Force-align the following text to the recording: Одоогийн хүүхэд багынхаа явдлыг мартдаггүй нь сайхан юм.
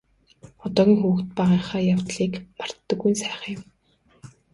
Одоогийн 0.65 0.99
хүүхэд 1.01 1.29
багынхаа 1.37 1.81
явдлыг 1.95 2.33
мартдаггүй 2.57 3.09
нь 3.11 3.19
сайхан 3.21 3.51
юм. 3.57 3.63